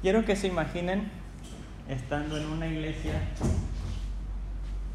Quiero 0.00 0.24
que 0.24 0.36
se 0.36 0.46
imaginen 0.46 1.10
estando 1.88 2.36
en 2.36 2.46
una 2.46 2.68
iglesia 2.68 3.14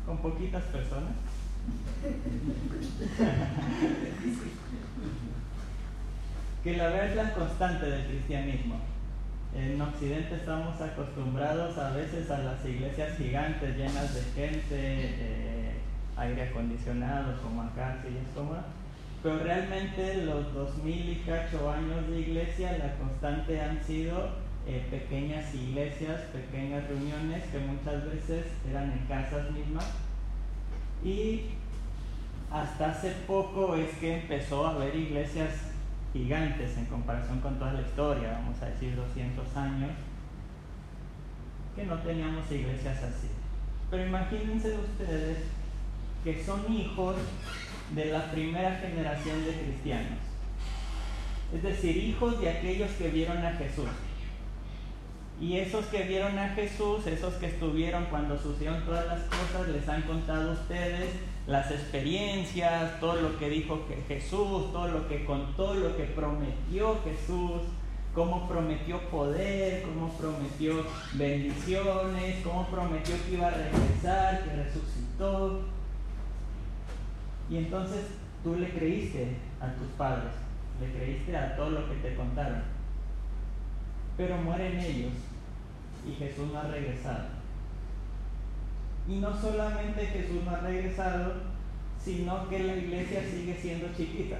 con 0.05 0.17
poquitas 0.19 0.63
personas. 0.63 1.11
que 6.63 6.77
la 6.77 6.87
verdad 6.87 7.07
es 7.07 7.15
la 7.17 7.33
constante 7.33 7.85
del 7.85 8.05
cristianismo. 8.05 8.75
En 9.53 9.81
Occidente 9.81 10.35
estamos 10.35 10.79
acostumbrados 10.79 11.77
a 11.77 11.91
veces 11.91 12.31
a 12.31 12.39
las 12.39 12.65
iglesias 12.65 13.17
gigantes 13.17 13.75
llenas 13.75 14.15
de 14.15 14.21
gente, 14.33 14.63
eh, 14.71 15.73
aire 16.15 16.43
acondicionado, 16.43 17.41
como 17.41 17.61
acá, 17.61 17.97
si 18.01 18.07
es 18.07 18.29
cómoda. 18.33 18.67
Pero 19.21 19.39
realmente 19.39 20.23
los 20.23 20.53
dos 20.53 20.77
mil 20.77 21.09
y 21.09 21.23
cacho 21.25 21.69
años 21.69 22.07
de 22.09 22.21
iglesia, 22.21 22.77
la 22.77 22.95
constante 22.95 23.59
han 23.59 23.83
sido 23.83 24.42
eh, 24.65 24.85
pequeñas 24.89 25.53
iglesias, 25.53 26.21
pequeñas 26.31 26.87
reuniones 26.87 27.43
que 27.51 27.59
muchas 27.59 28.05
veces 28.05 28.45
eran 28.69 28.91
en 28.91 29.05
casas 29.07 29.51
mismas. 29.51 29.85
Y 31.03 31.49
hasta 32.49 32.91
hace 32.91 33.11
poco 33.27 33.75
es 33.75 33.89
que 33.97 34.21
empezó 34.21 34.65
a 34.65 34.75
haber 34.75 34.95
iglesias 34.95 35.73
gigantes 36.13 36.77
en 36.77 36.85
comparación 36.85 37.39
con 37.39 37.57
toda 37.57 37.73
la 37.73 37.81
historia, 37.81 38.39
vamos 38.39 38.61
a 38.61 38.67
decir 38.67 38.95
200 38.95 39.57
años, 39.57 39.91
que 41.75 41.85
no 41.85 41.97
teníamos 41.99 42.49
iglesias 42.51 43.03
así. 43.03 43.27
Pero 43.89 44.05
imagínense 44.05 44.77
ustedes 44.77 45.39
que 46.23 46.43
son 46.43 46.71
hijos 46.71 47.15
de 47.93 48.05
la 48.05 48.31
primera 48.31 48.75
generación 48.77 49.43
de 49.43 49.51
cristianos. 49.51 50.19
Es 51.53 51.61
decir, 51.61 51.97
hijos 51.97 52.39
de 52.39 52.49
aquellos 52.49 52.91
que 52.91 53.09
vieron 53.09 53.45
a 53.45 53.51
Jesús. 53.51 53.89
Y 55.39 55.57
esos 55.57 55.85
que 55.87 56.03
vieron 56.03 56.37
a 56.37 56.49
Jesús, 56.49 57.05
esos 57.07 57.33
que 57.35 57.47
estuvieron 57.47 58.05
cuando 58.05 58.37
sucedieron 58.37 58.85
todas 58.85 59.05
las 59.07 59.21
cosas, 59.23 59.67
les 59.69 59.87
han 59.89 60.03
contado 60.03 60.53
ustedes 60.53 61.09
las 61.47 61.69
experiencias, 61.71 62.99
todo 62.99 63.15
lo 63.15 63.37
que 63.37 63.49
dijo 63.49 63.85
Jesús, 64.07 64.71
todo 64.71 64.87
lo 64.87 65.07
que 65.07 65.25
contó, 65.25 65.73
lo 65.73 65.97
que 65.97 66.03
prometió 66.03 66.97
Jesús, 67.03 67.61
cómo 68.15 68.47
prometió 68.47 68.99
poder, 69.09 69.83
cómo 69.83 70.13
prometió 70.13 70.85
bendiciones, 71.13 72.37
cómo 72.43 72.67
prometió 72.67 73.15
que 73.25 73.33
iba 73.33 73.47
a 73.47 73.51
regresar, 73.51 74.43
que 74.43 74.55
resucitó. 74.55 75.61
Y 77.49 77.57
entonces 77.57 78.05
tú 78.43 78.55
le 78.55 78.69
creíste 78.69 79.35
a 79.59 79.73
tus 79.73 79.87
padres, 79.97 80.31
le 80.79 80.97
creíste 80.97 81.35
a 81.35 81.55
todo 81.57 81.71
lo 81.71 81.89
que 81.89 81.95
te 81.95 82.15
contaron 82.15 82.72
pero 84.17 84.37
mueren 84.37 84.79
ellos 84.79 85.13
y 86.07 86.13
Jesús 86.13 86.51
no 86.51 86.59
ha 86.59 86.63
regresado. 86.63 87.25
Y 89.07 89.19
no 89.19 89.35
solamente 89.35 90.05
Jesús 90.05 90.43
no 90.43 90.51
ha 90.51 90.59
regresado, 90.59 91.33
sino 91.99 92.47
que 92.49 92.59
la 92.59 92.75
iglesia 92.75 93.21
sigue 93.23 93.55
siendo 93.55 93.87
chiquita. 93.95 94.37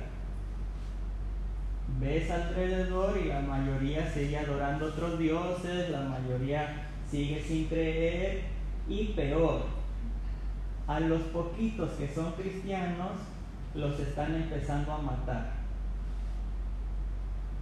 Ves 1.99 2.30
alrededor 2.31 3.17
y 3.17 3.27
la 3.27 3.41
mayoría 3.41 4.09
sigue 4.09 4.38
adorando 4.38 4.88
otros 4.88 5.19
dioses, 5.19 5.89
la 5.89 6.02
mayoría 6.02 6.87
sigue 7.09 7.41
sin 7.41 7.67
creer 7.67 8.41
y 8.87 9.05
peor, 9.15 9.63
a 10.87 10.99
los 10.99 11.21
poquitos 11.23 11.91
que 11.91 12.08
son 12.08 12.31
cristianos 12.33 13.11
los 13.75 13.99
están 13.99 14.35
empezando 14.35 14.91
a 14.91 14.97
matar 14.99 15.63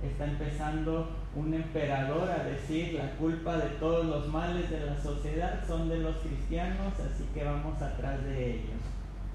está 0.04 0.26
empezando 0.26 1.10
un 1.36 1.54
emperador 1.54 2.30
a 2.30 2.44
decir 2.44 2.94
la 2.94 3.12
culpa 3.12 3.56
de 3.58 3.70
todos 3.80 4.06
los 4.06 4.28
males 4.28 4.70
de 4.70 4.86
la 4.86 5.02
sociedad 5.02 5.66
son 5.66 5.88
de 5.88 6.00
los 6.00 6.18
cristianos, 6.18 6.94
así 7.00 7.24
que 7.34 7.44
vamos 7.44 7.82
atrás 7.82 8.22
de 8.26 8.56
ellos. 8.56 8.82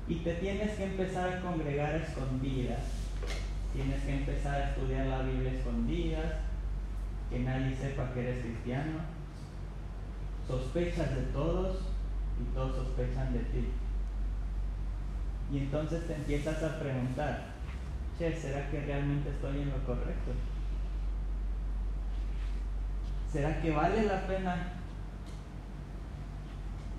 Y 0.06 0.16
te 0.16 0.34
tienes 0.34 0.72
que 0.72 0.84
empezar 0.84 1.32
a 1.32 1.40
congregar 1.40 1.94
escondidas, 1.94 2.82
tienes 3.72 4.02
que 4.02 4.12
empezar 4.12 4.60
a 4.60 4.70
estudiar 4.70 5.06
la 5.06 5.22
Biblia 5.22 5.52
escondidas, 5.52 6.34
que 7.30 7.38
nadie 7.40 7.74
sepa 7.74 8.12
que 8.12 8.20
eres 8.20 8.44
cristiano, 8.44 9.00
sospechas 10.46 11.16
de 11.16 11.22
todos 11.32 11.78
y 12.40 12.54
todos 12.54 12.76
sospechan 12.76 13.32
de 13.32 13.40
ti. 13.40 13.68
Y 15.50 15.58
entonces 15.58 16.06
te 16.06 16.14
empiezas 16.14 16.62
a 16.62 16.78
preguntar, 16.78 17.46
che, 18.18 18.34
¿será 18.34 18.70
que 18.70 18.80
realmente 18.80 19.30
estoy 19.30 19.62
en 19.62 19.70
lo 19.70 19.78
correcto? 19.84 20.32
¿Será 23.32 23.60
que 23.60 23.70
vale 23.70 24.04
la 24.04 24.26
pena 24.26 24.72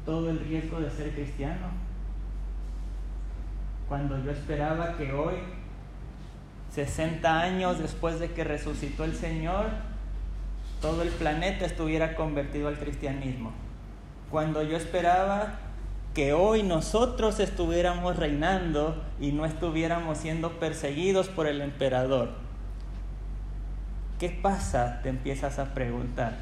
todo 0.06 0.30
el 0.30 0.40
riesgo 0.40 0.80
de 0.80 0.90
ser 0.90 1.14
cristiano? 1.14 1.68
Cuando 3.88 4.22
yo 4.24 4.32
esperaba 4.32 4.98
que 4.98 5.14
hoy, 5.14 5.36
60 6.74 7.40
años 7.40 7.80
después 7.80 8.20
de 8.20 8.32
que 8.32 8.44
resucitó 8.44 9.06
el 9.06 9.16
Señor, 9.16 9.68
todo 10.82 11.02
el 11.02 11.10
planeta 11.10 11.66
estuviera 11.66 12.16
convertido 12.16 12.68
al 12.68 12.78
cristianismo. 12.78 13.52
Cuando 14.30 14.62
yo 14.62 14.76
esperaba 14.76 15.60
que 16.14 16.34
hoy 16.34 16.64
nosotros 16.64 17.40
estuviéramos 17.40 18.18
reinando 18.18 19.04
y 19.20 19.32
no 19.32 19.46
estuviéramos 19.46 20.18
siendo 20.18 20.60
perseguidos 20.60 21.30
por 21.30 21.48
el 21.48 21.62
emperador. 21.62 22.47
¿Qué 24.20 24.30
pasa? 24.30 25.02
Te 25.04 25.10
empiezas 25.10 25.60
a 25.60 25.74
preguntar. 25.74 26.34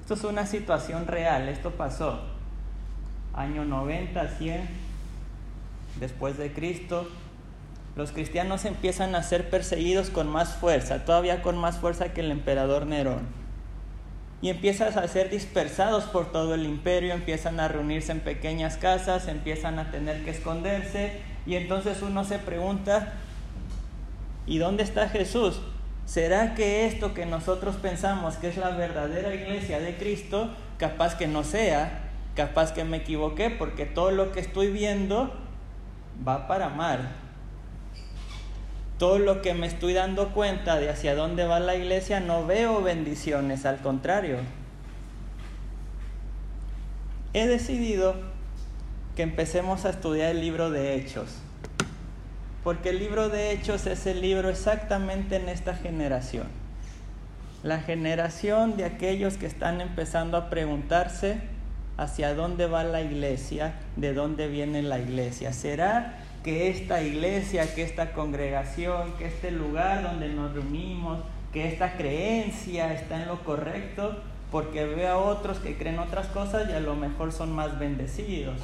Esto 0.00 0.14
es 0.14 0.24
una 0.24 0.46
situación 0.46 1.06
real, 1.06 1.48
esto 1.48 1.70
pasó. 1.70 2.20
Año 3.32 3.64
90, 3.64 4.28
100, 4.28 4.68
después 5.98 6.36
de 6.36 6.52
Cristo, 6.52 7.08
los 7.96 8.12
cristianos 8.12 8.64
empiezan 8.66 9.14
a 9.14 9.22
ser 9.22 9.48
perseguidos 9.48 10.10
con 10.10 10.28
más 10.28 10.54
fuerza, 10.54 11.04
todavía 11.04 11.42
con 11.42 11.56
más 11.56 11.78
fuerza 11.78 12.12
que 12.12 12.20
el 12.20 12.30
emperador 12.30 12.86
Nerón. 12.86 13.26
Y 14.42 14.48
empiezan 14.50 14.98
a 14.98 15.06
ser 15.08 15.30
dispersados 15.30 16.04
por 16.04 16.32
todo 16.32 16.54
el 16.54 16.64
imperio, 16.64 17.14
empiezan 17.14 17.60
a 17.60 17.68
reunirse 17.68 18.12
en 18.12 18.20
pequeñas 18.20 18.76
casas, 18.76 19.28
empiezan 19.28 19.78
a 19.78 19.90
tener 19.90 20.24
que 20.24 20.30
esconderse. 20.30 21.20
Y 21.46 21.56
entonces 21.56 22.02
uno 22.02 22.24
se 22.24 22.38
pregunta, 22.38 23.14
¿y 24.46 24.58
dónde 24.58 24.82
está 24.82 25.08
Jesús? 25.08 25.60
¿Será 26.10 26.56
que 26.56 26.86
esto 26.86 27.14
que 27.14 27.24
nosotros 27.24 27.76
pensamos 27.76 28.34
que 28.34 28.48
es 28.48 28.56
la 28.56 28.70
verdadera 28.70 29.32
iglesia 29.32 29.78
de 29.78 29.96
Cristo, 29.96 30.50
capaz 30.76 31.14
que 31.14 31.28
no 31.28 31.44
sea, 31.44 32.10
capaz 32.34 32.72
que 32.72 32.82
me 32.82 32.96
equivoqué, 32.96 33.48
porque 33.48 33.86
todo 33.86 34.10
lo 34.10 34.32
que 34.32 34.40
estoy 34.40 34.72
viendo 34.72 35.32
va 36.26 36.48
para 36.48 36.68
mal? 36.68 37.12
Todo 38.98 39.20
lo 39.20 39.40
que 39.40 39.54
me 39.54 39.68
estoy 39.68 39.92
dando 39.92 40.30
cuenta 40.30 40.80
de 40.80 40.90
hacia 40.90 41.14
dónde 41.14 41.44
va 41.44 41.60
la 41.60 41.76
iglesia, 41.76 42.18
no 42.18 42.44
veo 42.44 42.82
bendiciones, 42.82 43.64
al 43.64 43.78
contrario. 43.78 44.38
He 47.34 47.46
decidido 47.46 48.16
que 49.14 49.22
empecemos 49.22 49.84
a 49.84 49.90
estudiar 49.90 50.32
el 50.32 50.40
libro 50.40 50.72
de 50.72 50.96
Hechos 50.96 51.40
porque 52.62 52.90
el 52.90 52.98
libro 52.98 53.28
de 53.28 53.52
Hechos 53.52 53.86
es 53.86 54.06
el 54.06 54.20
libro 54.20 54.50
exactamente 54.50 55.36
en 55.36 55.48
esta 55.48 55.74
generación. 55.74 56.46
La 57.62 57.80
generación 57.80 58.76
de 58.76 58.84
aquellos 58.84 59.36
que 59.36 59.46
están 59.46 59.80
empezando 59.80 60.36
a 60.36 60.50
preguntarse 60.50 61.40
hacia 61.96 62.34
dónde 62.34 62.66
va 62.66 62.84
la 62.84 63.02
iglesia, 63.02 63.74
de 63.96 64.14
dónde 64.14 64.48
viene 64.48 64.82
la 64.82 64.98
iglesia. 64.98 65.52
¿Será 65.52 66.18
que 66.42 66.70
esta 66.70 67.02
iglesia, 67.02 67.74
que 67.74 67.82
esta 67.82 68.12
congregación, 68.12 69.12
que 69.18 69.26
este 69.26 69.50
lugar 69.50 70.02
donde 70.02 70.28
nos 70.28 70.52
reunimos, 70.54 71.20
que 71.52 71.68
esta 71.68 71.96
creencia 71.96 72.92
está 72.94 73.22
en 73.22 73.28
lo 73.28 73.42
correcto? 73.44 74.22
Porque 74.50 74.84
veo 74.84 75.08
a 75.08 75.16
otros 75.16 75.58
que 75.58 75.76
creen 75.76 75.98
otras 75.98 76.26
cosas 76.28 76.68
y 76.70 76.72
a 76.72 76.80
lo 76.80 76.96
mejor 76.96 77.32
son 77.32 77.52
más 77.52 77.78
bendecidos 77.78 78.56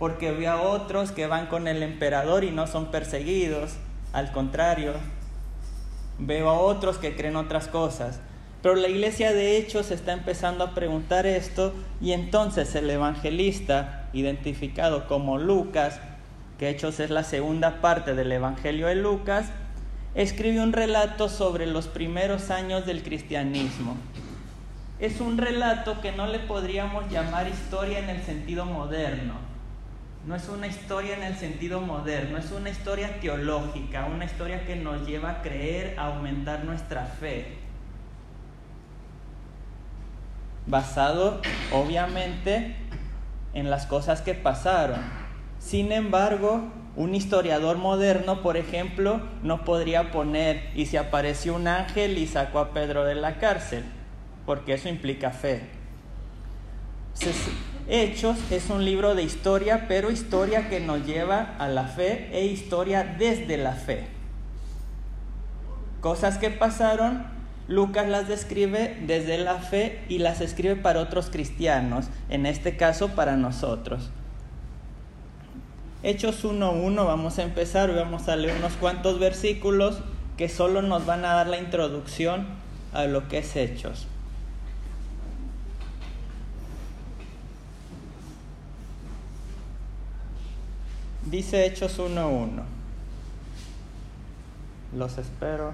porque 0.00 0.32
veo 0.32 0.50
a 0.50 0.62
otros 0.62 1.12
que 1.12 1.26
van 1.26 1.46
con 1.46 1.68
el 1.68 1.82
emperador 1.82 2.42
y 2.42 2.50
no 2.50 2.66
son 2.66 2.90
perseguidos, 2.90 3.72
al 4.14 4.32
contrario, 4.32 4.94
veo 6.18 6.48
a 6.48 6.58
otros 6.58 6.96
que 6.96 7.14
creen 7.14 7.36
otras 7.36 7.68
cosas. 7.68 8.18
Pero 8.62 8.76
la 8.76 8.88
iglesia 8.88 9.34
de 9.34 9.58
Hechos 9.58 9.90
está 9.90 10.14
empezando 10.14 10.64
a 10.64 10.74
preguntar 10.74 11.26
esto 11.26 11.74
y 12.00 12.12
entonces 12.12 12.74
el 12.76 12.88
evangelista, 12.88 14.08
identificado 14.14 15.06
como 15.06 15.36
Lucas, 15.36 16.00
que 16.58 16.70
Hechos 16.70 16.98
es 16.98 17.10
la 17.10 17.22
segunda 17.22 17.82
parte 17.82 18.14
del 18.14 18.32
Evangelio 18.32 18.86
de 18.86 18.94
Lucas, 18.94 19.50
escribe 20.14 20.62
un 20.62 20.72
relato 20.72 21.28
sobre 21.28 21.66
los 21.66 21.88
primeros 21.88 22.50
años 22.50 22.86
del 22.86 23.02
cristianismo. 23.02 23.98
Es 24.98 25.20
un 25.20 25.36
relato 25.36 26.00
que 26.00 26.12
no 26.12 26.26
le 26.26 26.38
podríamos 26.38 27.10
llamar 27.10 27.48
historia 27.48 27.98
en 27.98 28.08
el 28.08 28.22
sentido 28.22 28.64
moderno 28.64 29.49
no 30.26 30.34
es 30.34 30.48
una 30.48 30.66
historia 30.66 31.16
en 31.16 31.22
el 31.22 31.36
sentido 31.36 31.80
moderno, 31.80 32.38
es 32.38 32.50
una 32.52 32.70
historia 32.70 33.20
teológica, 33.20 34.06
una 34.06 34.24
historia 34.24 34.66
que 34.66 34.76
nos 34.76 35.06
lleva 35.06 35.30
a 35.30 35.42
creer, 35.42 35.98
a 35.98 36.06
aumentar 36.06 36.64
nuestra 36.64 37.04
fe. 37.04 37.60
basado 40.70 41.40
obviamente 41.72 42.76
en 43.52 43.70
las 43.70 43.86
cosas 43.86 44.22
que 44.22 44.34
pasaron. 44.34 45.00
Sin 45.58 45.92
embargo, 45.92 46.62
un 46.96 47.14
historiador 47.14 47.76
moderno, 47.76 48.42
por 48.42 48.56
ejemplo, 48.56 49.20
no 49.42 49.64
podría 49.64 50.12
poner 50.12 50.70
y 50.74 50.86
se 50.86 50.98
apareció 50.98 51.54
un 51.54 51.68
ángel 51.68 52.18
y 52.18 52.26
sacó 52.26 52.60
a 52.60 52.72
Pedro 52.72 53.04
de 53.04 53.16
la 53.16 53.38
cárcel, 53.38 53.84
porque 54.46 54.74
eso 54.74 54.88
implica 54.88 55.30
fe. 55.30 55.68
Hechos 57.92 58.38
es 58.52 58.70
un 58.70 58.84
libro 58.84 59.16
de 59.16 59.24
historia, 59.24 59.86
pero 59.88 60.12
historia 60.12 60.68
que 60.68 60.78
nos 60.78 61.04
lleva 61.04 61.56
a 61.58 61.66
la 61.66 61.88
fe 61.88 62.28
e 62.30 62.46
historia 62.46 63.16
desde 63.18 63.56
la 63.56 63.72
fe. 63.72 64.06
Cosas 66.00 66.38
que 66.38 66.50
pasaron, 66.50 67.24
Lucas 67.66 68.08
las 68.08 68.28
describe 68.28 68.96
desde 69.08 69.38
la 69.38 69.56
fe 69.56 70.04
y 70.08 70.18
las 70.18 70.40
escribe 70.40 70.76
para 70.76 71.00
otros 71.00 71.30
cristianos, 71.30 72.06
en 72.28 72.46
este 72.46 72.76
caso 72.76 73.08
para 73.08 73.36
nosotros. 73.36 74.08
Hechos 76.04 76.44
1.1, 76.44 76.94
vamos 77.04 77.40
a 77.40 77.42
empezar, 77.42 77.92
vamos 77.92 78.28
a 78.28 78.36
leer 78.36 78.56
unos 78.56 78.74
cuantos 78.74 79.18
versículos 79.18 79.98
que 80.36 80.48
solo 80.48 80.80
nos 80.80 81.06
van 81.06 81.24
a 81.24 81.34
dar 81.34 81.48
la 81.48 81.58
introducción 81.58 82.46
a 82.92 83.06
lo 83.06 83.26
que 83.26 83.38
es 83.38 83.56
Hechos. 83.56 84.06
Dice 91.30 91.64
Hechos 91.64 91.98
1.1. 92.00 92.62
Los 94.96 95.16
espero. 95.16 95.72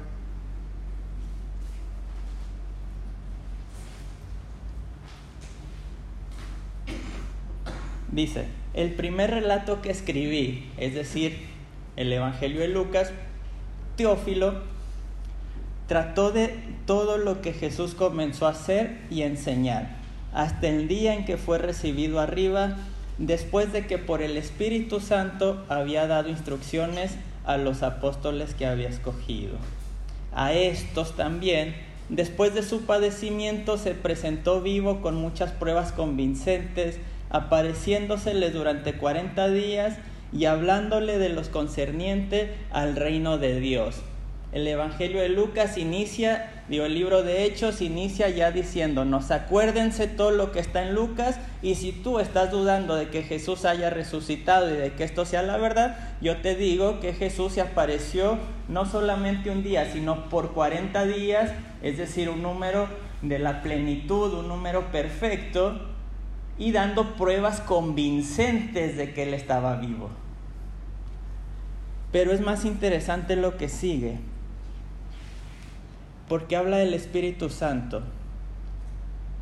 Dice, 8.12 8.46
el 8.74 8.92
primer 8.92 9.30
relato 9.30 9.80
que 9.80 9.90
escribí, 9.90 10.70
es 10.76 10.94
decir, 10.94 11.46
el 11.96 12.12
Evangelio 12.12 12.60
de 12.60 12.68
Lucas, 12.68 13.10
Teófilo, 13.96 14.62
trató 15.86 16.32
de 16.32 16.54
todo 16.86 17.16
lo 17.16 17.40
que 17.40 17.54
Jesús 17.54 17.94
comenzó 17.94 18.46
a 18.46 18.50
hacer 18.50 18.98
y 19.10 19.22
enseñar, 19.22 19.96
hasta 20.34 20.68
el 20.68 20.88
día 20.88 21.14
en 21.14 21.24
que 21.24 21.38
fue 21.38 21.58
recibido 21.58 22.20
arriba, 22.20 22.76
después 23.18 23.72
de 23.72 23.86
que 23.86 23.98
por 23.98 24.22
el 24.22 24.36
Espíritu 24.36 25.00
Santo 25.00 25.64
había 25.68 26.06
dado 26.06 26.28
instrucciones 26.28 27.16
a 27.44 27.56
los 27.56 27.82
apóstoles 27.82 28.54
que 28.54 28.66
había 28.66 28.88
escogido. 28.88 29.54
A 30.32 30.52
estos 30.52 31.16
también, 31.16 31.74
después 32.08 32.54
de 32.54 32.62
su 32.62 32.82
padecimiento, 32.82 33.78
se 33.78 33.94
presentó 33.94 34.60
vivo 34.60 35.00
con 35.00 35.14
muchas 35.16 35.52
pruebas 35.52 35.92
convincentes, 35.92 36.98
apareciéndosele 37.30 38.50
durante 38.50 38.94
cuarenta 38.94 39.48
días 39.48 39.96
y 40.32 40.44
hablándole 40.44 41.18
de 41.18 41.30
los 41.30 41.48
concerniente 41.48 42.54
al 42.70 42.96
reino 42.96 43.38
de 43.38 43.60
Dios. 43.60 44.02
El 44.56 44.66
Evangelio 44.66 45.20
de 45.20 45.28
Lucas 45.28 45.76
inicia, 45.76 46.50
digo, 46.70 46.86
el 46.86 46.94
libro 46.94 47.22
de 47.22 47.44
Hechos 47.44 47.82
inicia 47.82 48.30
ya 48.30 48.52
diciéndonos, 48.52 49.30
acuérdense 49.30 50.06
todo 50.06 50.30
lo 50.30 50.50
que 50.50 50.60
está 50.60 50.82
en 50.82 50.94
Lucas 50.94 51.38
y 51.60 51.74
si 51.74 51.92
tú 51.92 52.20
estás 52.20 52.50
dudando 52.50 52.94
de 52.94 53.10
que 53.10 53.22
Jesús 53.22 53.66
haya 53.66 53.90
resucitado 53.90 54.70
y 54.70 54.78
de 54.78 54.94
que 54.94 55.04
esto 55.04 55.26
sea 55.26 55.42
la 55.42 55.58
verdad, 55.58 55.98
yo 56.22 56.38
te 56.38 56.54
digo 56.54 57.00
que 57.00 57.12
Jesús 57.12 57.52
se 57.52 57.60
apareció 57.60 58.38
no 58.66 58.86
solamente 58.86 59.50
un 59.50 59.62
día, 59.62 59.92
sino 59.92 60.30
por 60.30 60.54
40 60.54 61.04
días, 61.04 61.52
es 61.82 61.98
decir, 61.98 62.30
un 62.30 62.40
número 62.40 62.88
de 63.20 63.38
la 63.38 63.60
plenitud, 63.60 64.32
un 64.32 64.48
número 64.48 64.90
perfecto, 64.90 65.78
y 66.56 66.72
dando 66.72 67.14
pruebas 67.16 67.60
convincentes 67.60 68.96
de 68.96 69.12
que 69.12 69.24
él 69.24 69.34
estaba 69.34 69.76
vivo. 69.76 70.08
Pero 72.10 72.32
es 72.32 72.40
más 72.40 72.64
interesante 72.64 73.36
lo 73.36 73.58
que 73.58 73.68
sigue, 73.68 74.18
porque 76.28 76.56
habla 76.56 76.78
del 76.78 76.94
Espíritu 76.94 77.50
Santo. 77.50 78.02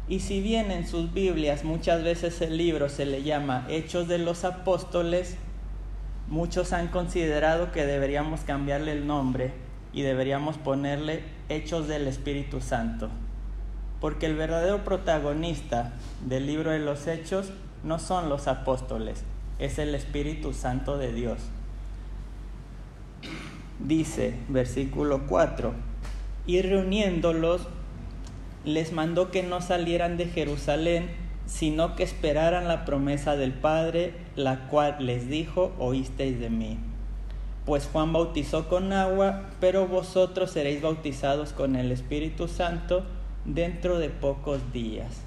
Y 0.08 0.20
si 0.20 0.40
bien 0.40 0.70
en 0.70 0.86
sus 0.86 1.12
Biblias 1.12 1.64
muchas 1.64 2.02
veces 2.02 2.40
el 2.42 2.56
libro 2.56 2.88
se 2.88 3.06
le 3.06 3.22
llama 3.22 3.66
Hechos 3.68 4.06
de 4.08 4.18
los 4.18 4.44
Apóstoles, 4.44 5.36
muchos 6.28 6.72
han 6.72 6.88
considerado 6.88 7.72
que 7.72 7.86
deberíamos 7.86 8.40
cambiarle 8.40 8.92
el 8.92 9.06
nombre 9.06 9.52
y 9.92 10.02
deberíamos 10.02 10.58
ponerle 10.58 11.22
Hechos 11.48 11.88
del 11.88 12.06
Espíritu 12.06 12.60
Santo 12.60 13.10
porque 14.04 14.26
el 14.26 14.36
verdadero 14.36 14.84
protagonista 14.84 15.94
del 16.26 16.46
libro 16.46 16.72
de 16.72 16.78
los 16.78 17.06
Hechos 17.06 17.54
no 17.84 17.98
son 17.98 18.28
los 18.28 18.48
apóstoles, 18.48 19.24
es 19.58 19.78
el 19.78 19.94
Espíritu 19.94 20.52
Santo 20.52 20.98
de 20.98 21.10
Dios. 21.10 21.38
Dice, 23.78 24.34
versículo 24.50 25.26
4, 25.26 25.72
y 26.46 26.62
reuniéndolos, 26.62 27.68
les 28.64 28.92
mandó 28.92 29.30
que 29.30 29.42
no 29.42 29.60
salieran 29.60 30.16
de 30.16 30.26
Jerusalén, 30.26 31.10
sino 31.46 31.96
que 31.96 32.02
esperaran 32.02 32.68
la 32.68 32.84
promesa 32.84 33.36
del 33.36 33.52
Padre, 33.52 34.14
la 34.36 34.68
cual 34.68 34.96
les 35.00 35.28
dijo, 35.28 35.72
oísteis 35.78 36.40
de 36.40 36.50
mí. 36.50 36.78
Pues 37.66 37.88
Juan 37.90 38.12
bautizó 38.12 38.68
con 38.68 38.92
agua, 38.92 39.50
pero 39.60 39.86
vosotros 39.86 40.50
seréis 40.50 40.82
bautizados 40.82 41.52
con 41.52 41.76
el 41.76 41.92
Espíritu 41.92 42.48
Santo 42.48 43.04
dentro 43.44 43.98
de 43.98 44.10
pocos 44.10 44.72
días. 44.72 45.22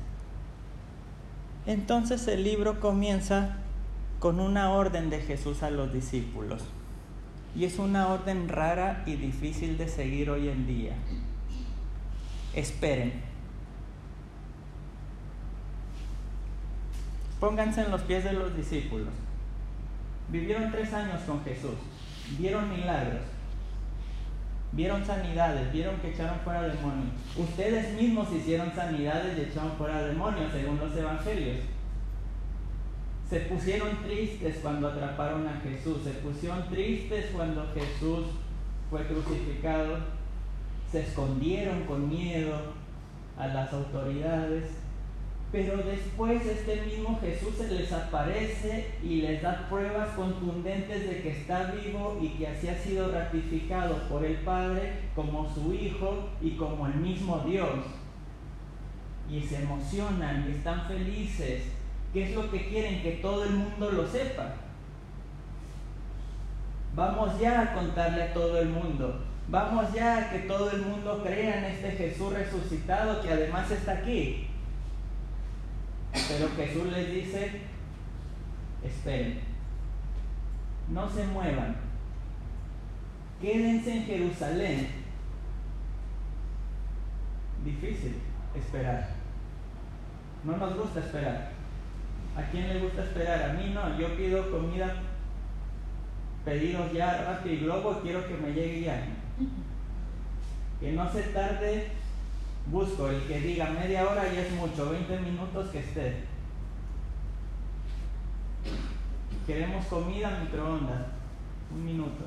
Entonces 1.66 2.28
el 2.28 2.44
libro 2.44 2.80
comienza 2.80 3.58
con 4.20 4.40
una 4.40 4.72
orden 4.72 5.10
de 5.10 5.20
Jesús 5.20 5.64
a 5.64 5.70
los 5.70 5.92
discípulos. 5.94 6.64
Y 7.56 7.66
es 7.66 7.80
una 7.80 8.08
orden 8.08 8.50
rara 8.50 9.04
y 9.06 9.16
difícil 9.16 9.78
de 9.78 9.88
seguir 9.88 10.30
hoy 10.30 10.48
en 10.50 10.68
día. 10.68 10.94
Esperen. 12.54 13.14
Pónganse 17.40 17.82
en 17.82 17.92
los 17.92 18.02
pies 18.02 18.24
de 18.24 18.34
los 18.34 18.56
discípulos. 18.56 19.10
Vivieron 20.30 20.72
tres 20.72 20.94
años 20.94 21.22
con 21.22 21.44
Jesús. 21.44 21.76
Vieron 22.38 22.70
milagros 22.70 23.22
vieron 24.72 25.06
sanidades, 25.06 25.72
vieron 25.72 25.96
que 25.98 26.12
echaron 26.12 26.40
fuera 26.42 26.64
demonios. 26.64 27.12
Ustedes 27.36 28.00
mismos 28.00 28.32
hicieron 28.32 28.72
sanidades 28.74 29.38
y 29.38 29.42
echaron 29.42 29.72
fuera 29.78 30.02
demonios, 30.04 30.52
según 30.52 30.78
los 30.78 30.96
evangelios. 30.96 31.58
Se 33.30 33.42
pusieron 33.42 34.04
tristes 34.04 34.60
cuando 34.62 34.88
atraparon 34.88 35.48
a 35.48 35.60
Jesús, 35.62 36.04
se 36.04 36.12
pusieron 36.12 36.70
tristes 36.70 37.28
cuando 37.36 37.68
Jesús 37.74 38.26
fue 38.90 39.06
crucificado, 39.06 39.98
se 40.92 41.02
escondieron 41.02 41.84
con 41.84 42.10
miedo 42.10 42.56
a 43.38 43.48
las 43.48 43.74
autoridades 43.74 44.64
pero 45.52 45.78
después 45.78 46.46
este 46.46 46.82
mismo 46.82 47.18
Jesús 47.22 47.56
se 47.56 47.72
les 47.72 47.92
aparece 47.94 48.92
y 49.02 49.22
les 49.22 49.42
da 49.42 49.68
pruebas 49.70 50.10
contundentes 50.10 51.08
de 51.08 51.22
que 51.22 51.30
está 51.30 51.72
vivo 51.72 52.20
y 52.22 52.30
que 52.30 52.48
así 52.48 52.68
ha 52.68 52.78
sido 52.78 53.12
ratificado 53.12 53.96
por 54.10 54.26
el 54.26 54.36
Padre 54.38 54.92
como 55.16 55.50
su 55.54 55.74
Hijo 55.74 56.30
y 56.42 56.52
como 56.52 56.88
el 56.88 56.96
mismo 56.96 57.40
Dios. 57.48 57.80
Y 59.30 59.42
se 59.42 59.62
emocionan 59.62 60.48
y 60.50 60.52
están 60.52 60.86
felices. 60.86 61.64
¿Qué 62.14 62.30
es 62.30 62.36
lo 62.36 62.50
que 62.50 62.68
quieren? 62.68 63.02
Que 63.02 63.20
todo 63.22 63.44
el 63.44 63.52
mundo 63.52 63.92
lo 63.92 64.08
sepa. 64.08 64.54
Vamos 66.96 67.40
ya 67.40 67.62
a 67.62 67.74
contarle 67.74 68.24
a 68.24 68.34
todo 68.34 68.60
el 68.60 68.70
mundo. 68.70 69.24
Vamos 69.50 69.94
ya 69.94 70.18
a 70.18 70.30
que 70.30 70.40
todo 70.40 70.72
el 70.72 70.82
mundo 70.82 71.22
crea 71.24 71.60
en 71.60 71.66
este 71.76 71.92
Jesús 71.92 72.34
resucitado 72.34 73.22
que 73.22 73.32
además 73.32 73.70
está 73.72 73.94
aquí. 73.94 74.48
Pero 76.12 76.50
Jesús 76.56 76.92
les 76.92 77.12
dice, 77.14 77.62
esperen, 78.84 79.40
no 80.90 81.10
se 81.10 81.26
muevan, 81.28 81.78
quédense 83.42 83.98
en 83.98 84.06
Jerusalén. 84.06 84.88
Difícil 87.64 88.16
esperar. 88.56 89.10
No 90.44 90.58
nos 90.58 90.78
gusta 90.78 91.00
esperar. 91.00 91.57
¿A 92.38 92.42
quién 92.52 92.70
le 92.70 92.80
gusta 92.80 93.04
esperar? 93.04 93.50
A 93.50 93.54
mí 93.54 93.72
no. 93.74 93.98
Yo 93.98 94.16
pido 94.16 94.52
comida, 94.52 94.94
pedidos 96.46 96.94
ya 96.94 97.24
rápido 97.24 97.56
y 97.56 97.60
globo, 97.60 98.00
quiero 98.02 98.28
que 98.28 98.36
me 98.36 98.54
llegue 98.54 98.82
ya. 98.82 99.04
Que 100.80 100.92
no 100.92 101.12
se 101.12 101.24
tarde 101.24 101.92
Busco 102.70 103.08
el 103.08 103.22
que 103.24 103.40
diga 103.40 103.70
media 103.70 104.10
hora 104.10 104.28
y 104.34 104.38
es 104.38 104.52
mucho, 104.52 104.90
20 104.90 105.20
minutos 105.20 105.70
que 105.70 105.80
esté. 105.80 106.26
Queremos 109.46 109.86
comida 109.86 110.38
microondas, 110.42 111.06
un 111.72 111.86
minuto. 111.86 112.26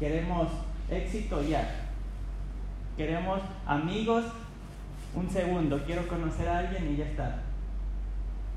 Queremos 0.00 0.48
éxito 0.90 1.42
ya. 1.42 1.90
Queremos 2.96 3.40
amigos 3.66 4.24
un 5.14 5.28
segundo, 5.28 5.82
quiero 5.84 6.08
conocer 6.08 6.48
a 6.48 6.60
alguien 6.60 6.90
y 6.90 6.96
ya 6.96 7.04
está. 7.04 7.42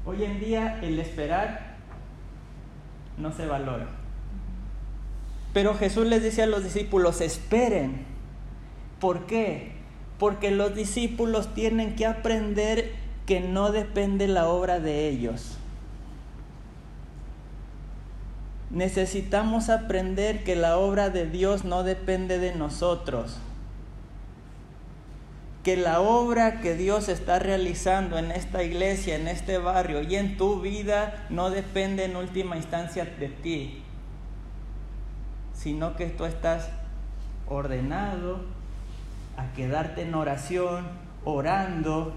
Hoy 0.07 0.23
en 0.23 0.39
día 0.39 0.79
el 0.81 0.97
esperar 0.99 1.75
no 3.17 3.33
se 3.33 3.45
valora. 3.45 3.87
Pero 5.53 5.73
Jesús 5.75 6.07
les 6.07 6.23
dice 6.23 6.43
a 6.43 6.47
los 6.47 6.63
discípulos, 6.63 7.19
esperen. 7.19 8.05
¿Por 9.01 9.25
qué? 9.25 9.73
Porque 10.17 10.49
los 10.51 10.73
discípulos 10.73 11.53
tienen 11.53 11.97
que 11.97 12.05
aprender 12.05 12.93
que 13.25 13.41
no 13.41 13.73
depende 13.73 14.29
la 14.29 14.47
obra 14.47 14.79
de 14.79 15.09
ellos. 15.09 15.57
Necesitamos 18.69 19.67
aprender 19.67 20.45
que 20.45 20.55
la 20.55 20.77
obra 20.77 21.09
de 21.09 21.29
Dios 21.29 21.65
no 21.65 21.83
depende 21.83 22.39
de 22.39 22.55
nosotros. 22.55 23.39
Que 25.67 25.75
la 25.75 25.99
obra 25.99 26.61
que 26.61 26.75
Dios 26.75 27.09
está 27.09 27.39
realizando 27.39 28.17
en 28.17 28.31
esta 28.31 28.63
iglesia, 28.63 29.17
en 29.17 29.27
este 29.27 29.57
barrio 29.57 30.01
y 30.01 30.15
en 30.15 30.37
tu 30.37 30.61
vida 30.61 31.25
no 31.29 31.49
depende 31.49 32.05
en 32.05 32.15
última 32.15 32.55
instancia 32.55 33.03
de 33.03 33.27
ti, 33.27 33.83
sino 35.53 35.97
que 35.97 36.05
tú 36.05 36.23
estás 36.23 36.69
ordenado 37.49 38.45
a 39.35 39.51
quedarte 39.57 40.03
en 40.03 40.15
oración, 40.15 40.87
orando 41.25 42.13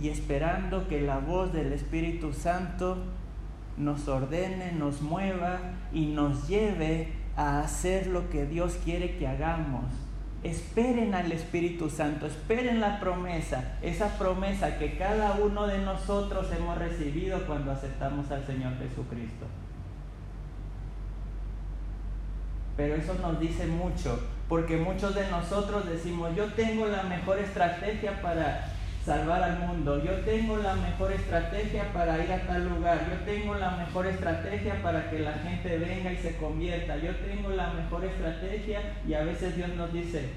y 0.00 0.08
esperando 0.08 0.86
que 0.86 1.00
la 1.00 1.18
voz 1.18 1.52
del 1.52 1.72
Espíritu 1.72 2.32
Santo 2.32 2.98
nos 3.76 4.06
ordene, 4.06 4.70
nos 4.70 5.02
mueva 5.02 5.58
y 5.92 6.06
nos 6.06 6.46
lleve 6.46 7.08
a 7.36 7.58
hacer 7.58 8.06
lo 8.06 8.30
que 8.30 8.46
Dios 8.46 8.78
quiere 8.84 9.18
que 9.18 9.26
hagamos. 9.26 10.07
Esperen 10.44 11.14
al 11.14 11.32
Espíritu 11.32 11.90
Santo, 11.90 12.26
esperen 12.26 12.80
la 12.80 13.00
promesa, 13.00 13.76
esa 13.82 14.16
promesa 14.18 14.78
que 14.78 14.96
cada 14.96 15.32
uno 15.34 15.66
de 15.66 15.78
nosotros 15.78 16.46
hemos 16.52 16.78
recibido 16.78 17.44
cuando 17.46 17.72
aceptamos 17.72 18.30
al 18.30 18.46
Señor 18.46 18.78
Jesucristo. 18.78 19.46
Pero 22.76 22.94
eso 22.94 23.14
nos 23.14 23.40
dice 23.40 23.66
mucho, 23.66 24.20
porque 24.48 24.76
muchos 24.76 25.16
de 25.16 25.28
nosotros 25.28 25.88
decimos, 25.88 26.36
yo 26.36 26.46
tengo 26.52 26.86
la 26.86 27.02
mejor 27.02 27.40
estrategia 27.40 28.22
para 28.22 28.77
salvar 29.08 29.42
al 29.42 29.58
mundo. 29.60 30.04
Yo 30.04 30.12
tengo 30.20 30.58
la 30.58 30.74
mejor 30.74 31.10
estrategia 31.12 31.90
para 31.94 32.22
ir 32.22 32.30
a 32.30 32.46
tal 32.46 32.68
lugar. 32.68 33.00
Yo 33.08 33.16
tengo 33.24 33.54
la 33.54 33.70
mejor 33.70 34.06
estrategia 34.06 34.82
para 34.82 35.08
que 35.08 35.20
la 35.20 35.32
gente 35.32 35.78
venga 35.78 36.12
y 36.12 36.16
se 36.18 36.36
convierta. 36.36 36.98
Yo 36.98 37.16
tengo 37.16 37.48
la 37.48 37.72
mejor 37.72 38.04
estrategia 38.04 38.80
y 39.08 39.14
a 39.14 39.22
veces 39.22 39.56
Dios 39.56 39.70
nos 39.76 39.92
dice, 39.94 40.28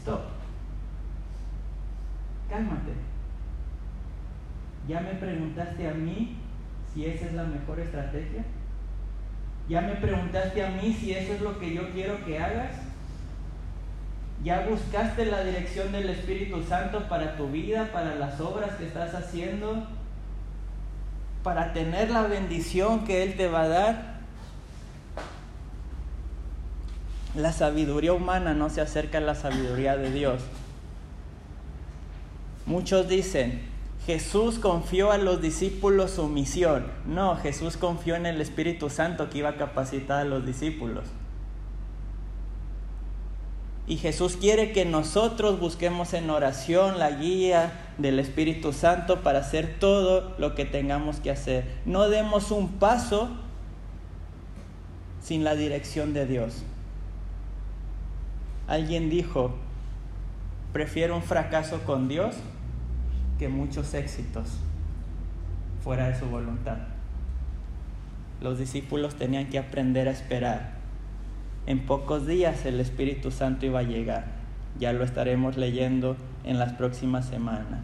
stop, 0.00 0.20
cálmate. 2.50 2.92
¿Ya 4.86 5.00
me 5.00 5.14
preguntaste 5.14 5.88
a 5.88 5.94
mí 5.94 6.36
si 6.92 7.06
esa 7.06 7.26
es 7.26 7.32
la 7.32 7.44
mejor 7.44 7.80
estrategia? 7.80 8.44
¿Ya 9.70 9.80
me 9.80 9.94
preguntaste 9.94 10.62
a 10.62 10.68
mí 10.68 10.92
si 10.92 11.12
eso 11.12 11.32
es 11.32 11.40
lo 11.40 11.58
que 11.58 11.74
yo 11.74 11.90
quiero 11.92 12.22
que 12.26 12.38
hagas? 12.38 12.72
¿Ya 14.44 14.66
buscaste 14.68 15.26
la 15.26 15.42
dirección 15.42 15.92
del 15.92 16.10
Espíritu 16.10 16.62
Santo 16.62 17.08
para 17.08 17.36
tu 17.36 17.48
vida, 17.48 17.90
para 17.92 18.14
las 18.14 18.40
obras 18.40 18.76
que 18.76 18.86
estás 18.86 19.14
haciendo? 19.14 19.86
Para 21.42 21.72
tener 21.72 22.10
la 22.10 22.22
bendición 22.22 23.04
que 23.04 23.22
Él 23.22 23.36
te 23.36 23.48
va 23.48 23.62
a 23.62 23.68
dar. 23.68 24.16
La 27.34 27.52
sabiduría 27.52 28.12
humana 28.12 28.54
no 28.54 28.70
se 28.70 28.80
acerca 28.80 29.18
a 29.18 29.20
la 29.20 29.34
sabiduría 29.34 29.96
de 29.96 30.10
Dios. 30.10 30.42
Muchos 32.66 33.08
dicen, 33.08 33.62
Jesús 34.06 34.58
confió 34.58 35.12
a 35.12 35.18
los 35.18 35.42
discípulos 35.42 36.12
su 36.12 36.28
misión. 36.28 36.86
No, 37.06 37.36
Jesús 37.36 37.76
confió 37.76 38.14
en 38.14 38.26
el 38.26 38.40
Espíritu 38.40 38.90
Santo 38.90 39.28
que 39.28 39.38
iba 39.38 39.50
a 39.50 39.56
capacitar 39.56 40.20
a 40.20 40.24
los 40.24 40.46
discípulos. 40.46 41.04
Y 43.86 43.98
Jesús 43.98 44.36
quiere 44.36 44.72
que 44.72 44.84
nosotros 44.84 45.60
busquemos 45.60 46.12
en 46.12 46.28
oración 46.28 46.98
la 46.98 47.10
guía 47.12 47.72
del 47.98 48.18
Espíritu 48.18 48.72
Santo 48.72 49.22
para 49.22 49.38
hacer 49.38 49.76
todo 49.78 50.34
lo 50.38 50.56
que 50.56 50.64
tengamos 50.64 51.20
que 51.20 51.30
hacer. 51.30 51.64
No 51.84 52.08
demos 52.08 52.50
un 52.50 52.68
paso 52.74 53.30
sin 55.20 55.44
la 55.44 55.54
dirección 55.54 56.14
de 56.14 56.26
Dios. 56.26 56.64
Alguien 58.66 59.08
dijo, 59.08 59.54
prefiero 60.72 61.14
un 61.14 61.22
fracaso 61.22 61.82
con 61.84 62.08
Dios 62.08 62.34
que 63.38 63.48
muchos 63.48 63.94
éxitos 63.94 64.48
fuera 65.84 66.08
de 66.08 66.18
su 66.18 66.26
voluntad. 66.26 66.78
Los 68.40 68.58
discípulos 68.58 69.14
tenían 69.14 69.46
que 69.46 69.60
aprender 69.60 70.08
a 70.08 70.10
esperar 70.10 70.75
en 71.66 71.80
pocos 71.80 72.26
días 72.26 72.64
el 72.64 72.80
Espíritu 72.80 73.30
Santo 73.30 73.66
iba 73.66 73.80
a 73.80 73.84
llegar. 73.84 74.24
Ya 74.78 74.92
lo 74.92 75.04
estaremos 75.04 75.56
leyendo 75.56 76.16
en 76.44 76.58
las 76.58 76.72
próximas 76.74 77.26
semanas. 77.26 77.80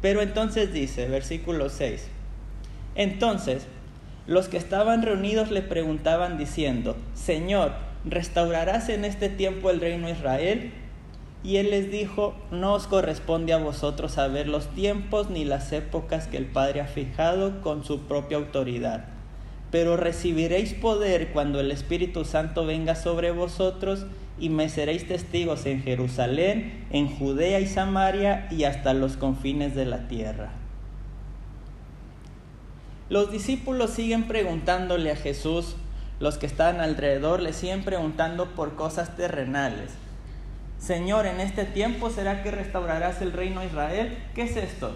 Pero 0.00 0.22
entonces 0.22 0.72
dice, 0.72 1.08
versículo 1.08 1.68
6, 1.68 2.08
entonces 2.94 3.66
los 4.26 4.48
que 4.48 4.56
estaban 4.56 5.02
reunidos 5.02 5.50
le 5.50 5.62
preguntaban 5.62 6.38
diciendo, 6.38 6.96
Señor, 7.14 7.72
¿restaurarás 8.04 8.88
en 8.88 9.04
este 9.04 9.28
tiempo 9.28 9.70
el 9.70 9.80
reino 9.80 10.06
de 10.06 10.12
Israel? 10.12 10.72
Y 11.42 11.56
él 11.56 11.70
les 11.70 11.90
dijo, 11.90 12.34
no 12.50 12.72
os 12.72 12.86
corresponde 12.86 13.52
a 13.52 13.58
vosotros 13.58 14.12
saber 14.12 14.48
los 14.48 14.68
tiempos 14.74 15.28
ni 15.28 15.44
las 15.44 15.72
épocas 15.72 16.26
que 16.26 16.38
el 16.38 16.46
Padre 16.46 16.80
ha 16.80 16.86
fijado 16.86 17.60
con 17.60 17.84
su 17.84 18.00
propia 18.06 18.38
autoridad 18.38 19.13
pero 19.74 19.96
recibiréis 19.96 20.72
poder 20.72 21.30
cuando 21.32 21.58
el 21.58 21.72
Espíritu 21.72 22.24
Santo 22.24 22.64
venga 22.64 22.94
sobre 22.94 23.32
vosotros 23.32 24.06
y 24.38 24.48
me 24.48 24.68
seréis 24.68 25.08
testigos 25.08 25.66
en 25.66 25.82
Jerusalén, 25.82 26.86
en 26.90 27.08
Judea 27.08 27.58
y 27.58 27.66
Samaria 27.66 28.46
y 28.52 28.62
hasta 28.62 28.94
los 28.94 29.16
confines 29.16 29.74
de 29.74 29.84
la 29.84 30.06
tierra. 30.06 30.50
Los 33.08 33.32
discípulos 33.32 33.90
siguen 33.90 34.28
preguntándole 34.28 35.10
a 35.10 35.16
Jesús, 35.16 35.74
los 36.20 36.38
que 36.38 36.46
están 36.46 36.80
alrededor 36.80 37.42
le 37.42 37.52
siguen 37.52 37.82
preguntando 37.82 38.54
por 38.54 38.76
cosas 38.76 39.16
terrenales. 39.16 39.90
Señor, 40.78 41.26
en 41.26 41.40
este 41.40 41.64
tiempo 41.64 42.10
será 42.10 42.44
que 42.44 42.52
restaurarás 42.52 43.20
el 43.22 43.32
reino 43.32 43.62
de 43.62 43.66
Israel? 43.66 44.18
¿Qué 44.36 44.42
es 44.42 44.56
esto? 44.56 44.94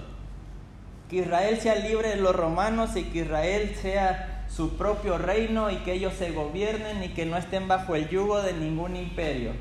Que 1.10 1.16
Israel 1.16 1.58
sea 1.58 1.74
libre 1.74 2.10
de 2.10 2.16
los 2.22 2.36
romanos 2.36 2.94
y 2.94 3.02
que 3.02 3.22
Israel 3.22 3.74
sea 3.74 4.36
su 4.48 4.76
propio 4.76 5.18
reino 5.18 5.70
y 5.70 5.76
que 5.78 5.92
ellos 5.92 6.14
se 6.14 6.32
gobiernen 6.32 7.02
y 7.02 7.08
que 7.08 7.26
no 7.26 7.36
estén 7.36 7.68
bajo 7.68 7.94
el 7.94 8.08
yugo 8.08 8.42
de 8.42 8.54
ningún 8.54 8.96
imperio. 8.96 9.52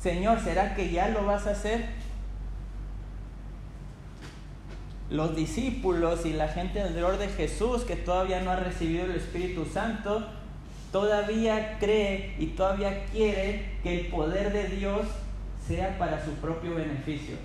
Señor, 0.00 0.40
¿será 0.40 0.74
que 0.74 0.90
ya 0.90 1.08
lo 1.08 1.26
vas 1.26 1.46
a 1.46 1.50
hacer? 1.50 1.86
Los 5.10 5.36
discípulos 5.36 6.26
y 6.26 6.32
la 6.32 6.48
gente 6.48 6.80
alrededor 6.80 7.18
de 7.18 7.28
Jesús 7.28 7.82
que 7.82 7.96
todavía 7.96 8.40
no 8.40 8.50
ha 8.50 8.56
recibido 8.56 9.04
el 9.04 9.12
Espíritu 9.12 9.64
Santo, 9.64 10.26
todavía 10.92 11.78
cree 11.78 12.34
y 12.38 12.46
todavía 12.46 13.04
quiere 13.06 13.78
que 13.82 14.00
el 14.00 14.06
poder 14.08 14.52
de 14.52 14.68
Dios 14.68 15.06
sea 15.66 15.98
para 15.98 16.24
su 16.24 16.32
propio 16.34 16.74
beneficio, 16.74 17.36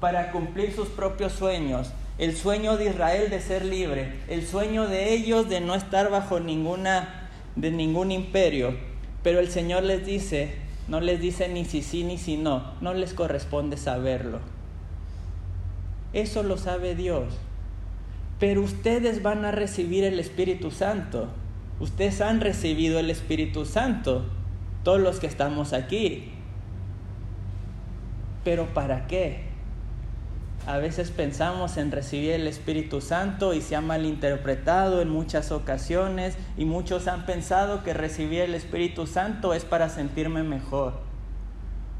para 0.00 0.30
cumplir 0.30 0.72
sus 0.72 0.88
propios 0.88 1.32
sueños, 1.32 1.90
el 2.18 2.36
sueño 2.36 2.76
de 2.76 2.90
Israel 2.90 3.30
de 3.30 3.40
ser 3.40 3.64
libre, 3.64 4.20
el 4.28 4.46
sueño 4.46 4.86
de 4.88 5.12
ellos 5.12 5.48
de 5.48 5.60
no 5.60 5.74
estar 5.74 6.10
bajo 6.10 6.40
ninguna 6.40 7.30
de 7.56 7.70
ningún 7.70 8.12
imperio. 8.12 8.76
Pero 9.22 9.40
el 9.40 9.48
Señor 9.48 9.82
les 9.82 10.06
dice, 10.06 10.54
no 10.86 11.00
les 11.00 11.20
dice 11.20 11.48
ni 11.48 11.64
si 11.64 11.82
sí 11.82 12.04
ni 12.04 12.18
si 12.18 12.36
no, 12.36 12.72
no 12.80 12.94
les 12.94 13.14
corresponde 13.14 13.76
saberlo. 13.76 14.40
Eso 16.12 16.42
lo 16.42 16.56
sabe 16.56 16.94
Dios. 16.94 17.34
Pero 18.38 18.62
ustedes 18.62 19.22
van 19.22 19.44
a 19.44 19.50
recibir 19.50 20.04
el 20.04 20.20
Espíritu 20.20 20.70
Santo. 20.70 21.28
Ustedes 21.80 22.20
han 22.20 22.40
recibido 22.40 22.98
el 22.98 23.10
Espíritu 23.10 23.64
Santo, 23.64 24.24
todos 24.84 25.00
los 25.00 25.18
que 25.18 25.26
estamos 25.26 25.72
aquí. 25.72 26.30
Pero 28.44 28.66
¿para 28.72 29.06
qué? 29.06 29.47
A 30.68 30.76
veces 30.76 31.10
pensamos 31.10 31.78
en 31.78 31.90
recibir 31.90 32.32
el 32.32 32.46
Espíritu 32.46 33.00
Santo 33.00 33.54
y 33.54 33.62
se 33.62 33.74
ha 33.74 33.80
malinterpretado 33.80 35.00
en 35.00 35.08
muchas 35.08 35.50
ocasiones 35.50 36.36
y 36.58 36.66
muchos 36.66 37.08
han 37.08 37.24
pensado 37.24 37.82
que 37.82 37.94
recibir 37.94 38.42
el 38.42 38.54
Espíritu 38.54 39.06
Santo 39.06 39.54
es 39.54 39.64
para 39.64 39.88
sentirme 39.88 40.42
mejor 40.42 41.00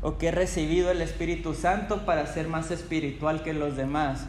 o 0.02 0.18
que 0.18 0.28
he 0.28 0.32
recibido 0.32 0.90
el 0.90 1.00
Espíritu 1.00 1.54
Santo 1.54 2.04
para 2.04 2.26
ser 2.26 2.48
más 2.48 2.70
espiritual 2.70 3.42
que 3.42 3.54
los 3.54 3.74
demás 3.74 4.26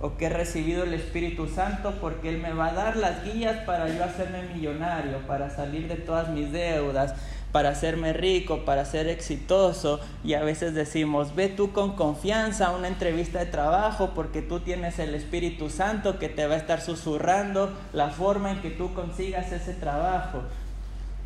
o 0.00 0.16
que 0.16 0.26
he 0.26 0.30
recibido 0.30 0.84
el 0.84 0.94
Espíritu 0.94 1.46
Santo 1.46 1.92
porque 2.00 2.30
Él 2.30 2.38
me 2.38 2.54
va 2.54 2.68
a 2.68 2.72
dar 2.72 2.96
las 2.96 3.22
guías 3.22 3.66
para 3.66 3.86
yo 3.90 4.02
hacerme 4.02 4.44
millonario, 4.54 5.18
para 5.26 5.50
salir 5.50 5.88
de 5.88 5.96
todas 5.96 6.30
mis 6.30 6.50
deudas, 6.52 7.16
para 7.54 7.68
hacerme 7.68 8.12
rico, 8.12 8.64
para 8.64 8.84
ser 8.84 9.06
exitoso 9.06 10.00
y 10.24 10.34
a 10.34 10.42
veces 10.42 10.74
decimos, 10.74 11.36
ve 11.36 11.46
tú 11.46 11.70
con 11.70 11.94
confianza 11.94 12.66
a 12.66 12.70
una 12.72 12.88
entrevista 12.88 13.38
de 13.38 13.46
trabajo 13.46 14.10
porque 14.12 14.42
tú 14.42 14.58
tienes 14.58 14.98
el 14.98 15.14
Espíritu 15.14 15.70
Santo 15.70 16.18
que 16.18 16.28
te 16.28 16.48
va 16.48 16.54
a 16.54 16.58
estar 16.58 16.80
susurrando 16.80 17.72
la 17.92 18.10
forma 18.10 18.50
en 18.50 18.60
que 18.60 18.70
tú 18.70 18.92
consigas 18.92 19.52
ese 19.52 19.72
trabajo. 19.72 20.42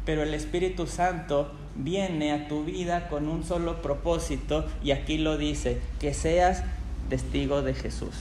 Pero 0.04 0.22
el 0.22 0.34
Espíritu 0.34 0.86
Santo 0.86 1.50
viene 1.74 2.32
a 2.32 2.46
tu 2.46 2.62
vida 2.62 3.08
con 3.08 3.26
un 3.26 3.42
solo 3.42 3.80
propósito 3.80 4.66
y 4.84 4.90
aquí 4.90 5.16
lo 5.16 5.38
dice, 5.38 5.80
que 5.98 6.12
seas 6.12 6.62
testigo 7.08 7.62
de 7.62 7.72
Jesús. 7.72 8.16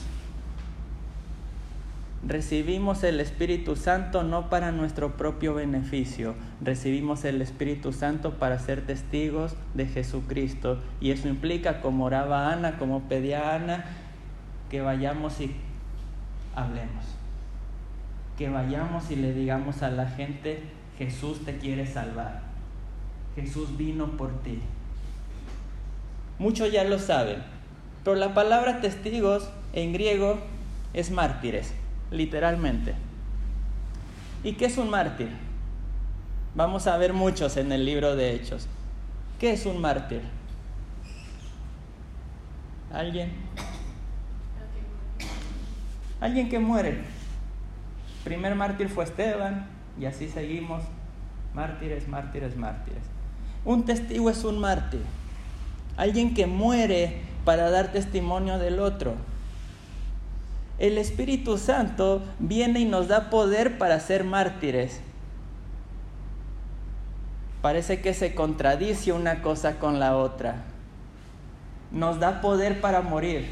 Recibimos 2.25 3.03
el 3.03 3.19
Espíritu 3.19 3.75
Santo 3.75 4.23
no 4.23 4.49
para 4.49 4.71
nuestro 4.71 5.17
propio 5.17 5.53
beneficio, 5.53 6.33
recibimos 6.61 7.23
el 7.25 7.41
Espíritu 7.43 7.93
Santo 7.93 8.33
para 8.39 8.57
ser 8.57 8.85
testigos 8.85 9.55
de 9.75 9.85
Jesucristo. 9.85 10.79
Y 10.99 11.11
eso 11.11 11.27
implica, 11.27 11.79
como 11.79 12.05
oraba 12.05 12.51
Ana, 12.51 12.79
como 12.79 13.01
pedía 13.01 13.53
Ana, 13.53 13.85
que 14.69 14.81
vayamos 14.81 15.39
y 15.39 15.55
hablemos. 16.55 17.05
Que 18.35 18.49
vayamos 18.49 19.11
y 19.11 19.15
le 19.15 19.33
digamos 19.33 19.83
a 19.83 19.91
la 19.91 20.07
gente, 20.07 20.63
Jesús 20.97 21.45
te 21.45 21.57
quiere 21.57 21.85
salvar. 21.85 22.41
Jesús 23.35 23.77
vino 23.77 24.17
por 24.17 24.41
ti. 24.41 24.59
Muchos 26.39 26.71
ya 26.71 26.83
lo 26.83 26.97
saben, 26.97 27.43
pero 28.03 28.15
la 28.15 28.33
palabra 28.33 28.81
testigos 28.81 29.49
en 29.73 29.93
griego 29.93 30.39
es 30.93 31.11
mártires 31.11 31.73
literalmente. 32.11 32.95
¿Y 34.43 34.53
qué 34.53 34.65
es 34.65 34.77
un 34.77 34.89
mártir? 34.89 35.29
Vamos 36.55 36.87
a 36.87 36.97
ver 36.97 37.13
muchos 37.13 37.57
en 37.57 37.71
el 37.71 37.85
libro 37.85 38.15
de 38.15 38.33
Hechos. 38.33 38.67
¿Qué 39.39 39.51
es 39.51 39.65
un 39.65 39.79
mártir? 39.79 40.21
¿Alguien? 42.91 43.31
Alguien 46.19 46.49
que 46.49 46.57
muere. 46.59 47.01
primer 48.23 48.55
mártir 48.55 48.89
fue 48.89 49.03
Esteban 49.03 49.67
y 49.99 50.05
así 50.05 50.29
seguimos. 50.29 50.83
Mártires, 51.53 52.07
mártires, 52.07 52.55
mártires. 52.55 53.03
Un 53.65 53.85
testigo 53.85 54.29
es 54.29 54.43
un 54.43 54.59
mártir. 54.59 55.01
Alguien 55.95 56.33
que 56.33 56.47
muere 56.47 57.21
para 57.45 57.69
dar 57.69 57.91
testimonio 57.91 58.57
del 58.59 58.79
otro. 58.79 59.15
El 60.79 60.97
Espíritu 60.97 61.57
Santo 61.57 62.23
viene 62.39 62.81
y 62.81 62.85
nos 62.85 63.07
da 63.07 63.29
poder 63.29 63.77
para 63.77 63.99
ser 63.99 64.23
mártires. 64.23 65.01
Parece 67.61 68.01
que 68.01 68.13
se 68.13 68.35
contradice 68.35 69.11
una 69.11 69.41
cosa 69.41 69.79
con 69.79 69.99
la 69.99 70.15
otra. 70.15 70.63
Nos 71.91 72.19
da 72.19 72.41
poder 72.41 72.79
para 72.79 73.01
morir. 73.01 73.47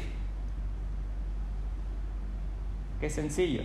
Qué 3.00 3.10
sencillo. 3.10 3.62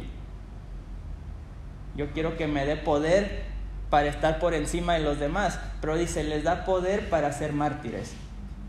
Yo 1.96 2.12
quiero 2.12 2.38
que 2.38 2.48
me 2.48 2.66
dé 2.66 2.78
poder 2.78 3.44
para 3.90 4.08
estar 4.08 4.40
por 4.40 4.54
encima 4.54 4.94
de 4.94 5.02
los 5.02 5.20
demás, 5.20 5.60
pero 5.82 5.98
dice, 5.98 6.24
les 6.24 6.44
da 6.44 6.66
poder 6.66 7.10
para 7.10 7.32
ser 7.34 7.54
mártires, 7.54 8.14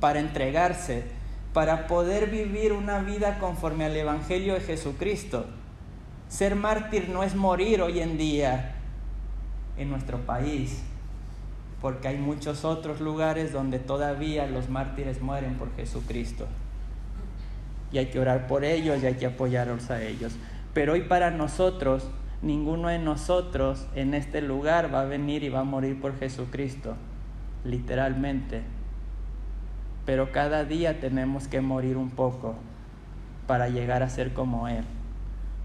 para 0.01 0.19
entregarse, 0.19 1.05
para 1.53 1.87
poder 1.87 2.31
vivir 2.31 2.73
una 2.73 3.01
vida 3.01 3.39
conforme 3.39 3.85
al 3.85 3.97
Evangelio 3.97 4.55
de 4.55 4.61
Jesucristo. 4.61 5.45
Ser 6.29 6.57
mártir 6.57 7.11
no 7.11 7.23
es 7.23 7.35
morir 7.35 7.83
hoy 7.83 8.01
en 8.01 8.17
día 8.17 8.77
en 9.77 9.91
nuestro 9.91 10.19
país, 10.21 10.83
porque 11.81 12.09
hay 12.09 12.17
muchos 12.17 12.65
otros 12.65 13.01
lugares 13.01 13.53
donde 13.53 13.79
todavía 13.79 14.47
los 14.47 14.71
mártires 14.71 15.21
mueren 15.21 15.57
por 15.57 15.75
Jesucristo. 15.77 16.47
Y 17.91 17.99
hay 17.99 18.07
que 18.07 18.19
orar 18.19 18.47
por 18.47 18.65
ellos 18.65 19.03
y 19.03 19.07
hay 19.07 19.15
que 19.15 19.27
apoyarlos 19.27 19.91
a 19.91 20.03
ellos. 20.03 20.33
Pero 20.73 20.95
hoy 20.95 21.03
para 21.03 21.31
nosotros, 21.31 22.09
ninguno 22.41 22.89
de 22.89 22.99
nosotros 22.99 23.87
en 23.95 24.15
este 24.15 24.41
lugar 24.41 24.95
va 24.95 25.03
a 25.03 25.05
venir 25.05 25.45
y 25.45 25.51
va 25.51 25.61
a 25.61 25.65
morir 25.65 26.01
por 26.01 26.19
Jesucristo, 26.19 26.97
literalmente 27.65 28.63
pero 30.05 30.33
cada 30.33 30.65
día 30.65 31.01
tenemos 31.01 31.49
que 31.49 31.61
morir 31.61 31.97
un 31.97 32.11
poco 32.11 32.55
para 33.47 33.69
llegar 33.69 34.03
a 34.03 34.09
ser 34.09 34.33
como 34.33 34.69
Él. 34.69 34.85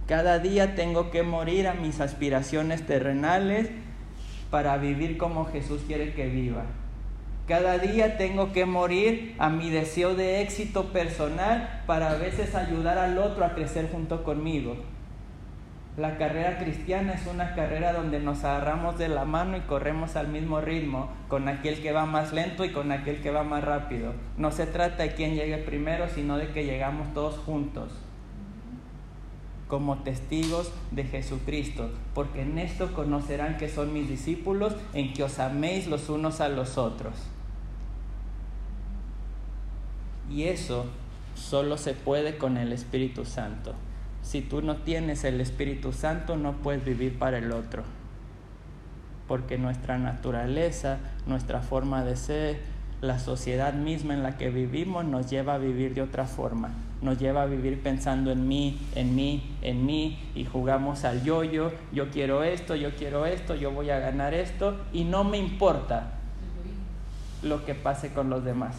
Cada 0.08 0.40
día 0.40 0.76
tengo 0.76 1.12
que 1.12 1.24
morir 1.24 1.68
a 1.68 1.74
mis 1.74 2.00
aspiraciones 2.00 2.86
terrenales 2.86 3.70
para 4.50 4.78
vivir 4.78 5.18
como 5.18 5.46
Jesús 5.46 5.82
quiere 5.86 6.14
que 6.14 6.28
viva. 6.28 6.66
Cada 7.48 7.78
día 7.78 8.18
tengo 8.18 8.52
que 8.52 8.66
morir 8.66 9.36
a 9.38 9.50
mi 9.50 9.70
deseo 9.70 10.16
de 10.16 10.42
éxito 10.42 10.92
personal 10.92 11.84
para 11.86 12.12
a 12.12 12.16
veces 12.16 12.56
ayudar 12.56 12.98
al 12.98 13.18
otro 13.18 13.46
a 13.46 13.54
crecer 13.54 13.90
junto 13.92 14.24
conmigo. 14.24 14.76
La 15.98 16.16
carrera 16.20 16.60
cristiana 16.60 17.14
es 17.14 17.26
una 17.26 17.56
carrera 17.56 17.92
donde 17.92 18.20
nos 18.20 18.44
agarramos 18.44 19.00
de 19.00 19.08
la 19.08 19.26
mano 19.26 19.58
y 19.58 19.62
corremos 19.62 20.16
al 20.16 20.28
mismo 20.28 20.62
ritmo, 20.62 21.10
con 21.28 21.48
aquel 21.48 21.82
que 21.82 21.92
va 21.92 22.06
más 22.06 22.34
lento 22.34 22.64
y 22.64 22.72
con 22.72 22.92
aquel 22.92 23.20
que 23.20 23.32
va 23.32 23.44
más 23.44 23.64
rápido. 23.64 24.14
No 24.38 24.52
se 24.52 24.68
trata 24.68 25.02
de 25.02 25.16
quién 25.16 25.34
llegue 25.34 25.58
primero, 25.58 26.08
sino 26.08 26.38
de 26.38 26.50
que 26.50 26.66
llegamos 26.66 27.12
todos 27.16 27.40
juntos, 27.40 27.92
como 29.68 30.04
testigos 30.04 30.72
de 30.92 31.04
Jesucristo, 31.04 31.90
porque 32.14 32.44
en 32.44 32.60
esto 32.60 32.94
conocerán 32.94 33.58
que 33.58 33.68
son 33.68 33.92
mis 33.92 34.08
discípulos, 34.08 34.76
en 34.94 35.14
que 35.14 35.24
os 35.24 35.40
améis 35.40 35.88
los 35.88 36.10
unos 36.10 36.42
a 36.42 36.50
los 36.50 36.78
otros. 36.78 37.16
Y 40.30 40.44
eso 40.44 40.86
solo 41.34 41.76
se 41.76 41.94
puede 41.94 42.38
con 42.38 42.58
el 42.58 42.72
Espíritu 42.72 43.26
Santo. 43.26 43.74
Si 44.28 44.42
tú 44.42 44.62
no 44.62 44.76
tienes 44.76 45.24
el 45.24 45.40
Espíritu 45.40 45.94
Santo, 45.94 46.36
no 46.36 46.52
puedes 46.58 46.84
vivir 46.84 47.18
para 47.18 47.38
el 47.38 47.54
otro. 47.54 47.84
Porque 49.26 49.58
nuestra 49.58 49.98
naturaleza, 49.98 50.98
nuestra 51.28 51.62
forma 51.62 52.04
de 52.04 52.18
ser, 52.18 52.60
la 53.00 53.20
sociedad 53.20 53.74
misma 53.74 54.16
en 54.16 54.24
la 54.24 54.36
que 54.36 54.50
vivimos 54.50 55.06
nos 55.06 55.30
lleva 55.30 55.54
a 55.54 55.58
vivir 55.58 55.94
de 55.94 56.02
otra 56.02 56.26
forma. 56.26 56.72
Nos 57.02 57.18
lleva 57.20 57.44
a 57.44 57.46
vivir 57.46 57.82
pensando 57.82 58.30
en 58.30 58.50
mí, 58.50 58.78
en 58.96 59.16
mí, 59.16 59.56
en 59.62 59.86
mí 59.86 60.20
y 60.36 60.44
jugamos 60.44 61.06
al 61.06 61.24
yo-yo. 61.24 61.72
Yo 61.94 62.10
quiero 62.10 62.44
esto, 62.44 62.76
yo 62.76 62.96
quiero 62.96 63.26
esto, 63.26 63.56
yo 63.56 63.72
voy 63.72 63.92
a 63.92 64.00
ganar 64.00 64.34
esto 64.34 64.78
y 64.92 65.06
no 65.06 65.24
me 65.24 65.38
importa 65.38 66.16
lo 67.44 67.64
que 67.64 67.76
pase 67.76 68.12
con 68.12 68.30
los 68.30 68.44
demás. 68.44 68.76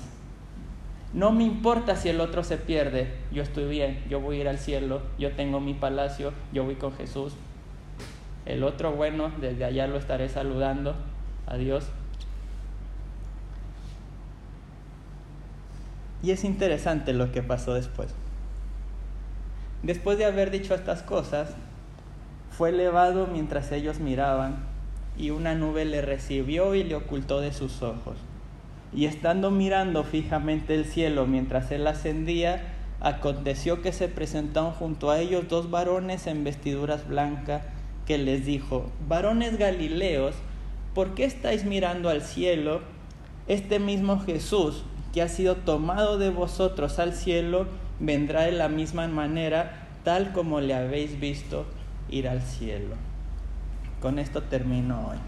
No 1.13 1.33
me 1.33 1.45
importa 1.45 1.97
si 1.97 2.11
el 2.11 2.21
otro 2.21 2.45
se 2.45 2.59
pierde, 2.59 3.15
yo 3.33 3.43
estoy 3.43 3.69
bien, 3.69 4.05
yo 4.11 4.21
voy 4.21 4.37
a 4.37 4.41
ir 4.41 4.49
al 4.49 4.59
cielo, 4.59 5.01
yo 5.19 5.33
tengo 5.33 5.59
mi 5.59 5.73
palacio, 5.73 6.33
yo 6.53 6.65
voy 6.65 6.75
con 6.75 6.93
Jesús. 6.93 7.33
El 8.45 8.63
otro, 8.63 8.93
bueno, 8.93 9.31
desde 9.41 9.65
allá 9.65 9.87
lo 9.87 9.97
estaré 9.97 10.29
saludando. 10.29 10.95
Adiós. 11.47 11.87
Y 16.23 16.31
es 16.31 16.45
interesante 16.45 17.13
lo 17.13 17.33
que 17.33 17.43
pasó 17.43 17.75
después. 17.75 18.15
Después 19.83 20.19
de 20.19 20.25
haber 20.25 20.51
dicho 20.51 20.75
estas 20.75 21.03
cosas, 21.03 21.55
fue 22.51 22.71
elevado 22.71 23.29
mientras 23.29 23.71
ellos 23.71 24.01
miraban, 24.01 24.65
y 25.17 25.31
una 25.31 25.55
nube 25.55 25.85
le 25.85 26.03
recibió 26.03 26.75
y 26.75 26.85
le 26.85 26.97
ocultó 26.97 27.41
de 27.41 27.53
sus 27.53 27.83
ojos. 27.83 28.17
Y 28.95 29.05
estando 29.05 29.51
mirando 29.51 30.03
fijamente 30.05 30.75
el 30.75 30.85
cielo 30.85 31.27
mientras 31.27 31.71
él 31.71 31.87
ascendía, 31.87 32.75
aconteció 33.01 33.83
que 33.83 33.93
se 33.93 34.09
presentaron 34.09 34.73
junto 34.73 35.11
a 35.11 35.21
ellos 35.21 35.49
dos 35.49 35.71
varones 35.71 36.27
en 36.27 36.45
vestiduras 36.45 37.07
blancas, 37.07 37.63
que 38.07 38.19
les 38.19 38.47
dijo, 38.47 38.91
varones 39.07 39.59
Galileos, 39.59 40.35
¿por 40.95 41.15
qué 41.15 41.25
estáis 41.25 41.65
mirando 41.65 42.09
al 42.09 42.23
cielo? 42.23 42.81
Este 43.47 43.79
mismo 43.79 44.21
Jesús, 44.21 44.83
que 45.13 45.23
ha 45.23 45.29
sido 45.29 45.57
tomado 45.57 46.19
de 46.19 46.31
vosotros 46.31 46.99
al 46.99 47.13
cielo, 47.13 47.67
vendrá 48.01 48.43
de 48.43 48.53
la 48.53 48.69
misma 48.69 49.07
manera, 49.09 49.89
tal 50.05 50.33
como 50.33 50.61
le 50.61 50.75
habéis 50.75 51.21
visto 51.21 51.67
ir 52.09 52.29
al 52.29 52.41
cielo. 52.41 52.97
Con 54.01 54.19
esto 54.19 54.43
termino 54.43 55.09
hoy 55.11 55.19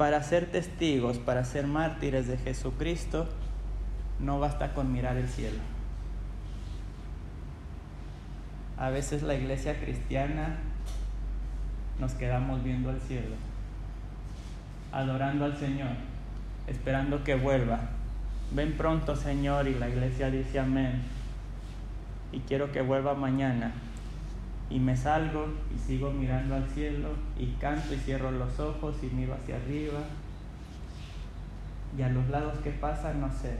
para 0.00 0.22
ser 0.22 0.46
testigos, 0.46 1.18
para 1.18 1.44
ser 1.44 1.66
mártires 1.66 2.26
de 2.26 2.38
Jesucristo, 2.38 3.28
no 4.18 4.40
basta 4.40 4.72
con 4.72 4.90
mirar 4.90 5.18
el 5.18 5.28
cielo. 5.28 5.58
A 8.78 8.88
veces 8.88 9.22
la 9.22 9.34
iglesia 9.34 9.78
cristiana 9.78 10.56
nos 11.98 12.14
quedamos 12.14 12.64
viendo 12.64 12.88
al 12.88 12.98
cielo, 13.02 13.36
adorando 14.90 15.44
al 15.44 15.58
Señor, 15.58 15.90
esperando 16.66 17.22
que 17.22 17.34
vuelva. 17.34 17.80
Ven 18.52 18.78
pronto, 18.78 19.16
Señor, 19.16 19.68
y 19.68 19.74
la 19.74 19.90
iglesia 19.90 20.30
dice 20.30 20.60
amén. 20.60 21.02
Y 22.32 22.38
quiero 22.38 22.72
que 22.72 22.80
vuelva 22.80 23.12
mañana 23.12 23.72
y 24.70 24.78
me 24.78 24.96
salgo 24.96 25.48
y 25.74 25.78
sigo 25.78 26.12
mirando 26.12 26.54
al 26.54 26.68
cielo 26.68 27.08
y 27.36 27.46
canto 27.60 27.92
y 27.92 27.96
cierro 27.96 28.30
los 28.30 28.58
ojos 28.60 28.96
y 29.02 29.06
miro 29.06 29.34
hacia 29.34 29.56
arriba 29.56 29.98
y 31.98 32.02
a 32.02 32.08
los 32.08 32.28
lados 32.28 32.56
que 32.62 32.70
pasan, 32.70 33.20
no 33.20 33.32
sé. 33.32 33.58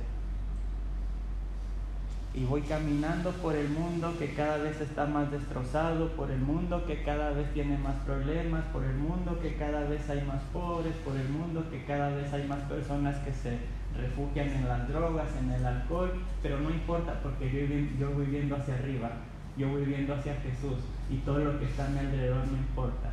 Y 2.33 2.44
voy 2.44 2.62
caminando 2.62 3.33
por 3.33 3.57
el 3.57 3.68
mundo 3.68 4.14
que 4.16 4.35
cada 4.35 4.59
vez 4.59 4.81
está 4.81 5.05
más 5.05 5.33
destrozado, 5.33 6.11
por 6.11 6.31
el 6.31 6.38
mundo 6.38 6.87
que 6.87 7.03
cada 7.03 7.33
vez 7.33 7.53
tiene 7.53 7.77
más 7.77 7.96
problemas, 8.07 8.64
por 8.66 8.85
el 8.85 8.94
mundo 8.94 9.40
que 9.42 9.57
cada 9.57 9.81
vez 9.88 10.09
hay 10.09 10.23
más 10.23 10.40
pobres, 10.53 10.94
por 11.05 11.16
el 11.16 11.29
mundo 11.29 11.68
que 11.73 11.83
cada 11.87 12.11
vez 12.11 12.33
hay 12.33 12.46
más 12.46 12.61
personas 12.61 13.16
que 13.25 13.33
se 13.33 13.59
refugian 13.99 14.49
en 14.49 14.68
las 14.68 14.87
drogas, 14.87 15.27
en 15.42 15.51
el 15.51 15.66
alcohol, 15.66 16.12
pero 16.40 16.61
no 16.61 16.70
importa 16.70 17.18
porque 17.20 17.51
yo, 17.51 17.99
yo 17.99 18.14
voy 18.14 18.27
viendo 18.27 18.55
hacia 18.55 18.75
arriba, 18.75 19.11
yo 19.57 19.68
voy 19.68 19.85
viendo 19.85 20.14
hacia 20.14 20.37
Jesús 20.37 20.79
y 21.11 21.16
todo 21.18 21.38
lo 21.40 21.59
que 21.59 21.64
está 21.64 21.87
a 21.87 21.90
mi 21.90 21.99
alrededor 21.99 22.46
no 22.46 22.57
importa. 22.57 23.11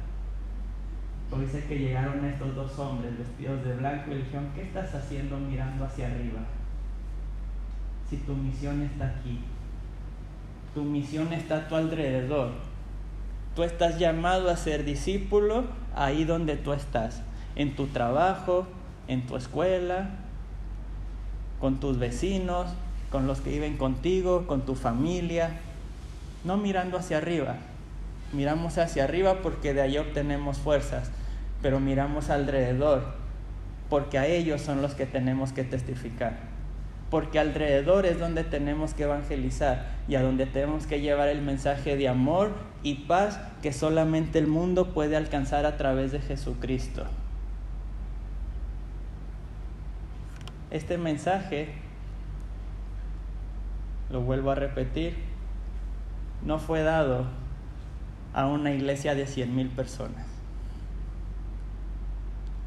Hoy 1.32 1.42
dice 1.42 1.66
que 1.66 1.80
llegaron 1.80 2.24
estos 2.24 2.56
dos 2.56 2.80
hombres 2.80 3.18
vestidos 3.18 3.64
de 3.66 3.76
blanco 3.76 4.12
y 4.12 4.16
le 4.16 4.24
dijeron, 4.24 4.50
¿qué 4.56 4.62
estás 4.62 4.94
haciendo 4.96 5.38
mirando 5.38 5.84
hacia 5.84 6.08
arriba? 6.08 6.40
Si 8.10 8.18
tu 8.18 8.34
misión 8.34 8.82
está 8.84 9.08
aquí, 9.08 9.40
tu 10.74 10.84
misión 10.84 11.34
está 11.34 11.58
a 11.58 11.68
tu 11.68 11.76
alrededor. 11.76 12.52
Tú 13.56 13.64
estás 13.64 14.00
llamado 14.00 14.50
a 14.50 14.56
ser 14.56 14.86
discípulo 14.86 15.66
ahí 15.96 16.24
donde 16.24 16.56
tú 16.56 16.72
estás, 16.74 17.24
en 17.56 17.76
tu 17.76 17.88
trabajo, 17.88 18.68
en 19.08 19.26
tu 19.26 19.36
escuela, 19.36 20.12
con 21.60 21.80
tus 21.80 21.98
vecinos, 21.98 22.68
con 23.12 23.26
los 23.28 23.42
que 23.42 23.50
viven 23.50 23.78
contigo, 23.78 24.46
con 24.48 24.62
tu 24.62 24.76
familia, 24.76 25.60
no 26.46 26.58
mirando 26.58 26.98
hacia 26.98 27.18
arriba. 27.18 27.58
Miramos 28.34 28.78
hacia 28.78 29.06
arriba 29.06 29.42
porque 29.42 29.74
de 29.74 29.82
ahí 29.82 29.98
obtenemos 29.98 30.58
fuerzas, 30.58 31.12
pero 31.62 31.80
miramos 31.80 32.30
alrededor 32.30 33.16
porque 33.90 34.18
a 34.18 34.26
ellos 34.26 34.62
son 34.62 34.82
los 34.82 34.96
que 34.96 35.06
tenemos 35.06 35.54
que 35.54 35.64
testificar. 35.64 36.38
Porque 37.10 37.40
alrededor 37.40 38.06
es 38.06 38.20
donde 38.20 38.44
tenemos 38.44 38.94
que 38.94 39.04
evangelizar 39.04 39.86
y 40.10 40.16
a 40.16 40.22
donde 40.22 40.46
tenemos 40.46 40.88
que 40.88 41.00
llevar 41.00 41.30
el 41.30 41.42
mensaje 41.42 41.96
de 41.96 42.10
amor 42.10 42.52
y 42.84 42.96
paz 43.06 43.40
que 43.62 43.72
solamente 43.72 44.40
el 44.40 44.48
mundo 44.48 44.94
puede 44.94 45.16
alcanzar 45.16 45.66
a 45.66 45.78
través 45.78 46.12
de 46.12 46.20
Jesucristo. 46.20 47.06
Este 50.70 50.98
mensaje, 50.98 51.70
lo 54.12 54.20
vuelvo 54.20 54.52
a 54.52 54.56
repetir, 54.56 55.16
no 56.44 56.60
fue 56.60 56.84
dado 56.84 57.26
a 58.38 58.46
una 58.46 58.72
iglesia 58.72 59.16
de 59.16 59.26
cien 59.26 59.56
mil 59.56 59.68
personas. 59.68 60.24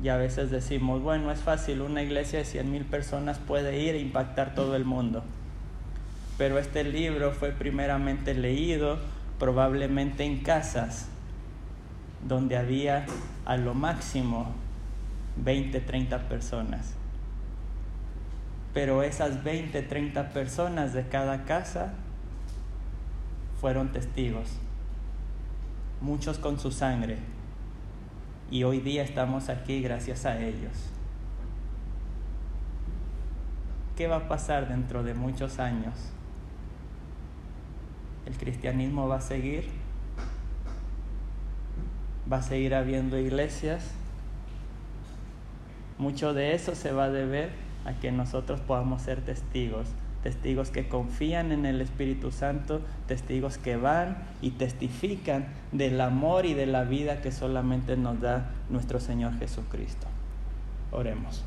Y 0.03 0.09
a 0.09 0.17
veces 0.17 0.51
decimos, 0.51 1.01
bueno, 1.01 1.31
es 1.31 1.39
fácil, 1.39 1.81
una 1.83 2.03
iglesia 2.03 2.41
de 2.41 2.45
cien 2.45 2.73
mil 2.73 2.85
personas 2.85 3.39
puede 3.39 3.79
ir 3.79 3.95
e 3.95 4.01
impactar 4.01 4.57
todo 4.57 4.75
el 4.75 4.85
mundo. 4.85 5.23
Pero 6.37 6.59
este 6.59 6.83
libro 6.83 7.31
fue 7.31 7.53
primeramente 7.53 8.35
leído 8.35 8.99
probablemente 9.39 10.25
en 10.25 10.41
casas 10.41 11.07
donde 12.27 12.57
había 12.57 13.07
a 13.45 13.57
lo 13.57 13.73
máximo 13.73 14.53
20, 15.37 15.81
30 15.83 16.29
personas. 16.29 16.95
Pero 18.75 19.05
esas 19.05 19.45
20, 19.45 19.83
30 19.83 20.31
personas 20.31 20.95
de 20.95 21.07
cada 21.07 21.45
casa 21.45 21.93
fueron 23.61 23.93
testigos, 23.93 24.59
muchos 26.01 26.39
con 26.39 26.59
su 26.59 26.71
sangre, 26.71 27.19
y 28.51 28.65
hoy 28.65 28.81
día 28.81 29.03
estamos 29.03 29.49
aquí 29.49 29.83
gracias 29.83 30.27
a 30.27 30.41
ellos. 30.41 30.73
¿Qué 33.97 34.07
va 34.07 34.17
a 34.17 34.29
pasar 34.29 34.69
dentro 34.69 35.03
de 35.03 35.15
muchos 35.15 35.59
años? 35.59 35.95
¿El 38.27 38.37
cristianismo 38.39 39.09
va 39.09 39.17
a 39.17 39.21
seguir? 39.21 39.69
¿Va 42.33 42.39
a 42.39 42.43
seguir 42.43 42.75
habiendo 42.75 43.19
iglesias? 43.19 43.91
Mucho 45.99 46.33
de 46.33 46.55
eso 46.55 46.75
se 46.75 46.93
va 46.93 47.05
a 47.05 47.11
deber 47.11 47.51
a 47.85 47.93
que 47.95 48.11
nosotros 48.11 48.61
podamos 48.61 49.03
ser 49.03 49.21
testigos 49.21 49.89
testigos 50.23 50.71
que 50.71 50.89
confían 50.89 51.53
en 51.53 51.67
el 51.67 51.81
Espíritu 51.81 52.31
Santo, 52.31 52.81
testigos 53.07 53.59
que 53.59 53.77
van 53.77 54.19
y 54.43 54.53
testifican 54.53 55.47
del 55.73 56.01
amor 56.01 56.47
y 56.47 56.55
de 56.55 56.67
la 56.67 56.85
vida 56.85 57.23
que 57.23 57.33
solamente 57.33 57.97
nos 57.97 58.21
da 58.21 58.51
nuestro 58.69 59.01
Señor 59.01 59.39
Jesucristo. 59.39 60.07
Oremos. 60.93 61.45